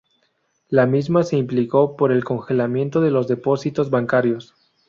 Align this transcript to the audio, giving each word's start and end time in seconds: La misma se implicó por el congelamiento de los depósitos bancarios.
La 0.67 0.87
misma 0.87 1.21
se 1.23 1.37
implicó 1.37 1.95
por 1.95 2.11
el 2.11 2.23
congelamiento 2.23 3.01
de 3.01 3.11
los 3.11 3.27
depósitos 3.27 3.91
bancarios. 3.91 4.55